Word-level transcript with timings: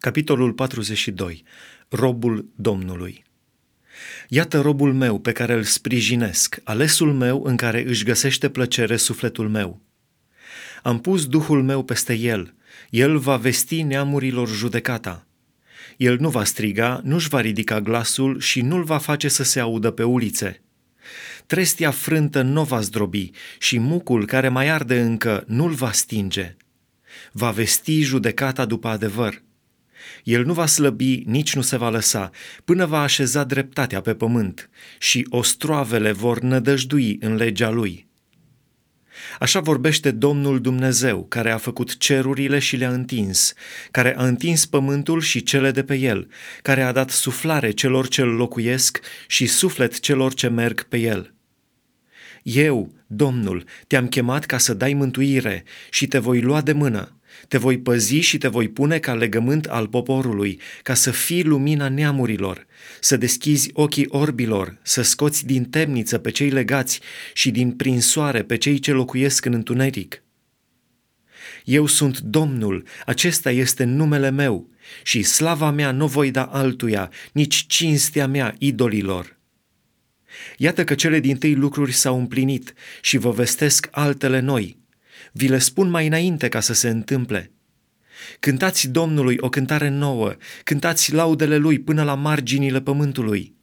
Capitolul 0.00 0.52
42. 0.52 1.44
Robul 1.88 2.48
Domnului. 2.54 3.24
Iată 4.28 4.60
robul 4.60 4.94
meu 4.94 5.18
pe 5.18 5.32
care 5.32 5.52
îl 5.52 5.62
sprijinesc, 5.62 6.60
alesul 6.64 7.12
meu 7.12 7.42
în 7.42 7.56
care 7.56 7.88
își 7.88 8.04
găsește 8.04 8.48
plăcere 8.48 8.96
sufletul 8.96 9.48
meu. 9.48 9.80
Am 10.82 11.00
pus 11.00 11.26
Duhul 11.26 11.62
meu 11.62 11.82
peste 11.82 12.14
el, 12.14 12.54
el 12.90 13.18
va 13.18 13.36
vesti 13.36 13.82
neamurilor 13.82 14.48
judecata. 14.48 15.26
El 15.96 16.16
nu 16.18 16.28
va 16.28 16.44
striga, 16.44 17.00
nu-și 17.04 17.28
va 17.28 17.40
ridica 17.40 17.80
glasul 17.80 18.40
și 18.40 18.60
nu-l 18.60 18.84
va 18.84 18.98
face 18.98 19.28
să 19.28 19.42
se 19.42 19.60
audă 19.60 19.90
pe 19.90 20.02
ulițe. 20.02 20.62
Trestia 21.46 21.90
frântă 21.90 22.42
nu 22.42 22.64
va 22.64 22.80
zdrobi 22.80 23.30
și 23.58 23.78
mucul 23.78 24.26
care 24.26 24.48
mai 24.48 24.68
arde 24.68 25.00
încă 25.00 25.44
nu-l 25.46 25.72
va 25.72 25.92
stinge. 25.92 26.56
Va 27.32 27.50
vesti 27.50 28.00
judecata 28.00 28.64
după 28.64 28.88
adevăr 28.88 29.46
el 30.24 30.44
nu 30.44 30.52
va 30.52 30.66
slăbi, 30.66 31.22
nici 31.26 31.54
nu 31.54 31.62
se 31.62 31.76
va 31.76 31.90
lăsa, 31.90 32.30
până 32.64 32.86
va 32.86 33.02
așeza 33.02 33.44
dreptatea 33.44 34.00
pe 34.00 34.14
pământ 34.14 34.70
și 34.98 35.26
ostroavele 35.30 36.12
vor 36.12 36.40
nădăjdui 36.40 37.16
în 37.20 37.34
legea 37.34 37.70
lui. 37.70 38.06
Așa 39.38 39.60
vorbește 39.60 40.10
Domnul 40.10 40.60
Dumnezeu, 40.60 41.26
care 41.28 41.50
a 41.50 41.56
făcut 41.56 41.96
cerurile 41.96 42.58
și 42.58 42.76
le-a 42.76 42.90
întins, 42.90 43.52
care 43.90 44.16
a 44.16 44.24
întins 44.24 44.66
pământul 44.66 45.20
și 45.20 45.42
cele 45.42 45.70
de 45.70 45.82
pe 45.82 45.94
el, 45.94 46.28
care 46.62 46.82
a 46.82 46.92
dat 46.92 47.10
suflare 47.10 47.70
celor 47.70 48.08
ce 48.08 48.22
locuiesc 48.22 49.00
și 49.26 49.46
suflet 49.46 50.00
celor 50.00 50.34
ce 50.34 50.48
merg 50.48 50.82
pe 50.82 50.98
el. 50.98 51.32
Eu, 52.54 52.92
Domnul, 53.06 53.64
te-am 53.86 54.08
chemat 54.08 54.44
ca 54.44 54.58
să 54.58 54.74
dai 54.74 54.92
mântuire 54.92 55.64
și 55.90 56.06
te 56.06 56.18
voi 56.18 56.40
lua 56.40 56.60
de 56.60 56.72
mână 56.72 57.12
te 57.48 57.58
voi 57.58 57.78
păzi 57.78 58.18
și 58.18 58.38
te 58.38 58.48
voi 58.48 58.68
pune 58.68 58.98
ca 58.98 59.14
legământ 59.14 59.66
al 59.66 59.88
poporului, 59.88 60.60
ca 60.82 60.94
să 60.94 61.10
fii 61.10 61.44
lumina 61.44 61.88
neamurilor, 61.88 62.66
să 63.00 63.16
deschizi 63.16 63.70
ochii 63.72 64.06
orbilor, 64.08 64.78
să 64.82 65.02
scoți 65.02 65.46
din 65.46 65.64
temniță 65.64 66.18
pe 66.18 66.30
cei 66.30 66.50
legați 66.50 67.00
și 67.32 67.50
din 67.50 67.72
prinsoare 67.72 68.42
pe 68.42 68.56
cei 68.56 68.78
ce 68.78 68.92
locuiesc 68.92 69.44
în 69.44 69.52
întuneric. 69.52 70.22
Eu 71.64 71.86
sunt 71.86 72.18
Domnul, 72.18 72.84
acesta 73.06 73.50
este 73.50 73.84
numele 73.84 74.30
meu 74.30 74.70
și 75.02 75.22
slava 75.22 75.70
mea 75.70 75.90
nu 75.90 76.06
voi 76.06 76.30
da 76.30 76.42
altuia, 76.42 77.10
nici 77.32 77.64
cinstea 77.66 78.26
mea 78.26 78.54
idolilor. 78.58 79.37
Iată 80.56 80.84
că 80.84 80.94
cele 80.94 81.20
din 81.20 81.36
tâi 81.36 81.54
lucruri 81.54 81.92
s-au 81.92 82.18
împlinit 82.18 82.72
și 83.00 83.16
vă 83.16 83.30
vestesc 83.30 83.88
altele 83.90 84.40
noi– 84.40 84.76
vi 85.32 85.48
le 85.48 85.58
spun 85.58 85.90
mai 85.90 86.06
înainte 86.06 86.48
ca 86.48 86.60
să 86.60 86.72
se 86.72 86.88
întâmple. 86.88 87.52
Cântați 88.40 88.88
Domnului 88.88 89.36
o 89.40 89.48
cântare 89.48 89.88
nouă, 89.88 90.36
cântați 90.64 91.12
laudele 91.12 91.56
Lui 91.56 91.78
până 91.78 92.02
la 92.02 92.14
marginile 92.14 92.80
pământului. 92.80 93.56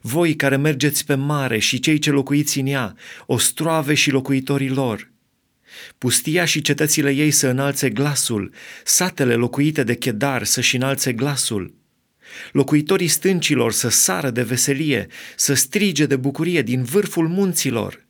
Voi 0.00 0.36
care 0.36 0.56
mergeți 0.56 1.04
pe 1.04 1.14
mare 1.14 1.58
și 1.58 1.78
cei 1.78 1.98
ce 1.98 2.10
locuiți 2.10 2.58
în 2.58 2.66
ea, 2.66 2.94
ostroave 3.26 3.94
și 3.94 4.10
locuitorii 4.10 4.68
lor. 4.68 5.10
Pustia 5.98 6.44
și 6.44 6.60
cetățile 6.60 7.10
ei 7.10 7.30
să 7.30 7.46
înalțe 7.46 7.90
glasul, 7.90 8.52
satele 8.84 9.34
locuite 9.34 9.82
de 9.82 9.94
chedar 9.94 10.44
să-și 10.44 10.76
înalțe 10.76 11.12
glasul. 11.12 11.74
Locuitorii 12.52 13.08
stâncilor 13.08 13.72
să 13.72 13.88
sară 13.88 14.30
de 14.30 14.42
veselie, 14.42 15.06
să 15.36 15.54
strige 15.54 16.06
de 16.06 16.16
bucurie 16.16 16.62
din 16.62 16.82
vârful 16.82 17.28
munților– 17.28 18.00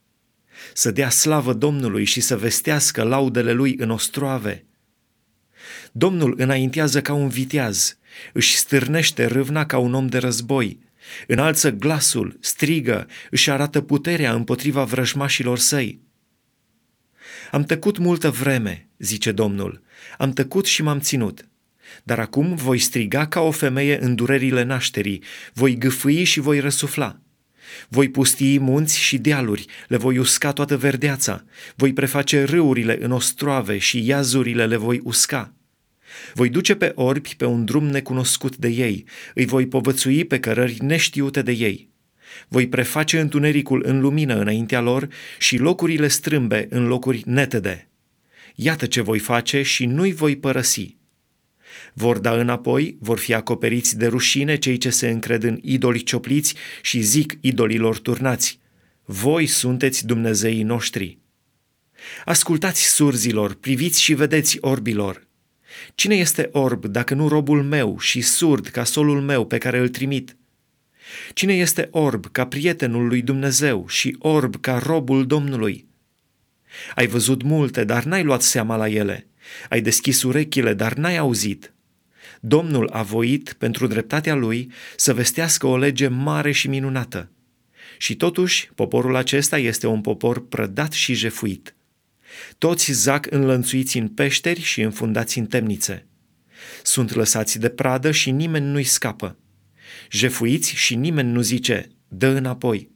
să 0.73 0.91
dea 0.91 1.11
slavă 1.11 1.53
Domnului 1.53 2.05
și 2.05 2.21
să 2.21 2.37
vestească 2.37 3.03
laudele 3.03 3.53
lui 3.53 3.77
în 3.79 3.91
ostroave. 3.91 4.65
Domnul 5.93 6.35
înaintează 6.37 7.03
ca 7.03 7.13
un 7.13 7.29
viteaz, 7.29 7.99
își 8.33 8.57
stârnește 8.57 9.25
râvna 9.25 9.67
ca 9.67 9.79
un 9.79 9.95
om 9.95 10.07
de 10.07 10.19
război, 10.19 10.79
înalță 11.27 11.71
glasul, 11.71 12.37
strigă, 12.41 13.07
își 13.31 13.51
arată 13.51 13.81
puterea 13.81 14.33
împotriva 14.33 14.85
vrăjmașilor 14.85 15.59
săi. 15.59 16.01
Am 17.51 17.65
tăcut 17.65 17.99
multă 17.99 18.31
vreme, 18.31 18.89
zice 18.99 19.33
Domnul, 19.33 19.83
am 20.19 20.33
tăcut 20.33 20.67
și 20.67 20.83
m-am 20.83 21.01
ținut. 21.01 21.49
Dar 22.03 22.19
acum 22.19 22.55
voi 22.55 22.79
striga 22.79 23.27
ca 23.27 23.41
o 23.41 23.51
femeie 23.51 24.03
în 24.03 24.15
durerile 24.15 24.63
nașterii, 24.63 25.23
voi 25.53 25.77
gâfâi 25.79 26.25
și 26.25 26.41
voi 26.41 26.61
răsufla. 26.61 27.21
Voi 27.89 28.09
pustii 28.09 28.59
munți 28.59 28.99
și 28.99 29.19
dealuri, 29.19 29.65
le 29.89 29.97
voi 29.97 30.19
usca 30.19 30.53
toată 30.53 30.77
verdeața, 30.77 31.45
voi 31.75 31.93
preface 31.93 32.45
râurile 32.45 32.99
în 33.05 33.11
ostroave 33.11 33.79
și 33.79 34.07
iazurile 34.07 34.67
le 34.67 34.77
voi 34.77 35.01
usca. 35.03 35.55
Voi 36.35 36.49
duce 36.49 36.75
pe 36.75 36.93
orbi 36.95 37.35
pe 37.37 37.45
un 37.45 37.65
drum 37.65 37.87
necunoscut 37.87 38.57
de 38.57 38.69
ei, 38.69 39.05
îi 39.35 39.47
voi 39.47 39.67
povățui 39.67 40.25
pe 40.25 40.41
cărări 40.41 40.77
neștiute 40.81 41.43
de 41.43 41.53
ei. 41.53 41.89
Voi 42.49 42.69
preface 42.69 43.21
întunericul 43.21 43.83
în 43.87 44.01
lumină 44.01 44.35
înaintea 44.35 44.81
lor 44.81 45.09
și 45.39 45.57
locurile 45.57 46.09
strâmbe 46.09 46.67
în 46.71 46.87
locuri 46.87 47.23
netede. 47.27 47.89
Iată 48.55 48.87
ce 48.87 49.01
voi 49.01 49.19
face 49.19 49.63
și 49.63 49.87
nu-i 49.87 50.13
voi 50.13 50.37
părăsi 50.37 50.97
vor 51.95 52.19
da 52.19 52.41
înapoi, 52.41 52.97
vor 53.01 53.19
fi 53.19 53.35
acoperiți 53.35 53.99
de 53.99 54.07
rușine 54.07 54.57
cei 54.57 54.77
ce 54.77 54.91
se 54.91 55.09
încred 55.09 55.43
în 55.43 55.59
idoli 55.63 56.03
ciopliți 56.03 56.55
și 56.83 57.01
zic 57.01 57.39
idolilor 57.41 57.99
turnați, 57.99 58.59
voi 59.05 59.47
sunteți 59.47 60.07
Dumnezeii 60.07 60.63
noștri. 60.63 61.19
Ascultați 62.25 62.95
surzilor, 62.95 63.55
priviți 63.55 64.03
și 64.03 64.15
vedeți 64.15 64.59
orbilor. 64.61 65.27
Cine 65.95 66.15
este 66.15 66.49
orb 66.53 66.85
dacă 66.85 67.15
nu 67.15 67.29
robul 67.29 67.63
meu 67.63 67.99
și 67.99 68.21
surd 68.21 68.67
ca 68.67 68.85
solul 68.85 69.21
meu 69.21 69.47
pe 69.47 69.59
care 69.59 69.79
îl 69.79 69.89
trimit? 69.89 70.37
Cine 71.35 71.55
este 71.55 71.89
orb 71.91 72.27
ca 72.33 72.47
prietenul 72.47 73.07
lui 73.07 73.23
Dumnezeu 73.23 73.89
și 73.89 74.17
orb 74.19 74.61
ca 74.61 74.79
robul 74.79 75.27
Domnului? 75.27 75.87
Ai 76.95 77.07
văzut 77.07 77.43
multe, 77.43 77.85
dar 77.85 78.05
n-ai 78.05 78.23
luat 78.23 78.43
seama 78.43 78.77
la 78.77 78.89
ele. 78.89 79.27
Ai 79.69 79.81
deschis 79.81 80.23
urechile, 80.23 80.75
dar 80.75 80.95
n-ai 80.95 81.17
auzit. 81.17 81.75
Domnul 82.41 82.89
a 82.93 83.03
voit, 83.03 83.53
pentru 83.53 83.87
dreptatea 83.87 84.35
lui, 84.35 84.71
să 84.97 85.15
vestească 85.15 85.67
o 85.67 85.77
lege 85.77 86.09
mare 86.09 86.53
și 86.53 86.69
minunată. 86.69 87.31
Și 87.99 88.17
totuși, 88.17 88.71
poporul 88.75 89.17
acesta 89.17 89.59
este 89.59 89.87
un 89.87 90.01
popor 90.01 90.47
prădat 90.47 90.93
și 90.93 91.15
jefuit. 91.15 91.75
Toți 92.59 92.93
zac 92.93 93.27
înlănțuiți 93.31 93.99
în 93.99 94.09
peșteri 94.09 94.61
și 94.61 94.81
înfundați 94.81 95.39
în 95.39 95.47
temnițe. 95.47 96.07
Sunt 96.83 97.15
lăsați 97.15 97.59
de 97.59 97.69
pradă 97.69 98.11
și 98.11 98.31
nimeni 98.31 98.67
nu-i 98.67 98.85
scapă. 98.85 99.37
Jefuiți 100.11 100.75
și 100.75 100.95
nimeni 100.95 101.33
nu 101.33 101.41
zice, 101.41 101.89
dă 102.09 102.27
înapoi. 102.27 102.91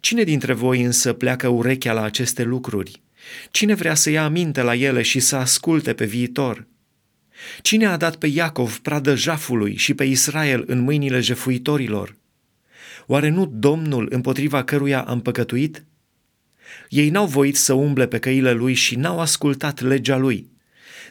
Cine 0.00 0.22
dintre 0.22 0.52
voi 0.52 0.82
însă 0.82 1.12
pleacă 1.12 1.48
urechea 1.48 1.92
la 1.92 2.02
aceste 2.02 2.42
lucruri? 2.42 3.02
Cine 3.50 3.74
vrea 3.74 3.94
să 3.94 4.10
ia 4.10 4.24
aminte 4.24 4.62
la 4.62 4.74
ele 4.74 5.02
și 5.02 5.20
să 5.20 5.36
asculte 5.36 5.92
pe 5.92 6.04
viitor? 6.04 6.66
Cine 7.62 7.86
a 7.86 7.96
dat 7.96 8.16
pe 8.16 8.26
Iacov 8.26 8.78
pradă 8.78 9.14
jafului 9.14 9.76
și 9.76 9.94
pe 9.94 10.04
Israel 10.04 10.64
în 10.66 10.78
mâinile 10.78 11.20
jefuitorilor? 11.20 12.16
Oare 13.06 13.28
nu 13.28 13.46
Domnul 13.46 14.06
împotriva 14.10 14.64
căruia 14.64 15.02
am 15.02 15.20
păcătuit? 15.20 15.84
Ei 16.88 17.10
n-au 17.10 17.26
voit 17.26 17.56
să 17.56 17.72
umble 17.72 18.06
pe 18.06 18.18
căile 18.18 18.52
lui 18.52 18.74
și 18.74 18.96
n-au 18.96 19.20
ascultat 19.20 19.80
legea 19.80 20.16
lui. 20.16 20.50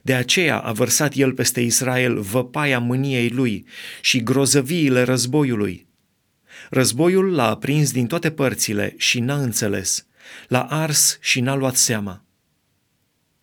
De 0.01 0.13
aceea 0.13 0.57
a 0.57 0.71
vărsat 0.71 1.13
el 1.15 1.33
peste 1.33 1.61
Israel 1.61 2.19
văpaia 2.19 2.79
mâniei 2.79 3.29
lui 3.29 3.65
și 4.01 4.23
grozăviile 4.23 5.01
războiului. 5.01 5.87
Războiul 6.69 7.33
l-a 7.33 7.49
aprins 7.49 7.91
din 7.91 8.07
toate 8.07 8.31
părțile 8.31 8.93
și 8.97 9.19
n-a 9.19 9.41
înțeles, 9.41 10.05
l-a 10.47 10.61
ars 10.61 11.17
și 11.21 11.41
n-a 11.41 11.53
luat 11.53 11.75
seama. 11.75 12.21